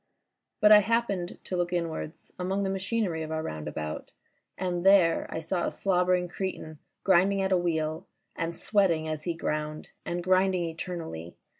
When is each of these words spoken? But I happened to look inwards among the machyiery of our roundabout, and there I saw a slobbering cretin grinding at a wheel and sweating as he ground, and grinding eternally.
But 0.61 0.71
I 0.71 0.79
happened 0.79 1.37
to 1.43 1.55
look 1.55 1.71
inwards 1.71 2.33
among 2.39 2.63
the 2.63 2.71
machyiery 2.71 3.21
of 3.23 3.29
our 3.31 3.43
roundabout, 3.43 4.13
and 4.57 4.83
there 4.83 5.27
I 5.29 5.39
saw 5.41 5.67
a 5.67 5.71
slobbering 5.71 6.27
cretin 6.27 6.79
grinding 7.03 7.39
at 7.43 7.51
a 7.51 7.57
wheel 7.57 8.07
and 8.35 8.55
sweating 8.55 9.07
as 9.07 9.25
he 9.25 9.35
ground, 9.35 9.91
and 10.03 10.23
grinding 10.23 10.63
eternally. 10.65 11.35